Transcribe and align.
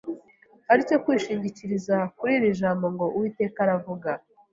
ari 0.71 0.81
cyo 0.89 0.97
kwishingikiriza 1.03 1.95
kuri 2.17 2.31
iri 2.37 2.49
jambo 2.59 2.85
ngo“Uwiteka 2.93 3.57
aravuga 3.65 4.09